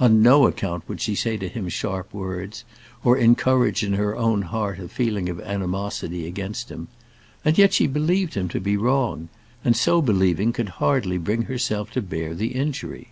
[0.00, 2.64] On no account would she say to him sharp words,
[3.04, 6.88] or encourage in her own heart a feeling of animosity against him,
[7.44, 9.28] and yet she believed him to be wrong;
[9.62, 13.08] and so believing could hardly bring herself to bear the injury.